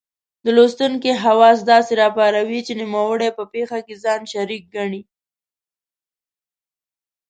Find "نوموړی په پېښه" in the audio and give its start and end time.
2.81-3.79